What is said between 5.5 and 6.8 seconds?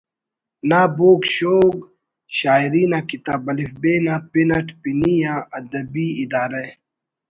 ادبی ادارہ